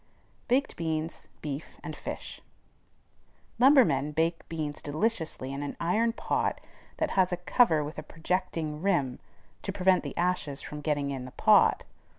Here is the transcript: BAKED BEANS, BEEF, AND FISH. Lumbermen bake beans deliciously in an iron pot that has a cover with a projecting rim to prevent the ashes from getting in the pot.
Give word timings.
BAKED 0.47 0.77
BEANS, 0.77 1.27
BEEF, 1.43 1.79
AND 1.83 1.95
FISH. 1.95 2.41
Lumbermen 3.59 4.13
bake 4.13 4.49
beans 4.49 4.81
deliciously 4.81 5.53
in 5.53 5.61
an 5.61 5.77
iron 5.79 6.11
pot 6.11 6.59
that 6.97 7.11
has 7.11 7.31
a 7.31 7.37
cover 7.37 7.83
with 7.83 7.99
a 7.99 8.01
projecting 8.01 8.81
rim 8.81 9.19
to 9.61 9.71
prevent 9.71 10.03
the 10.03 10.17
ashes 10.17 10.59
from 10.59 10.81
getting 10.81 11.11
in 11.11 11.25
the 11.25 11.31
pot. 11.33 11.83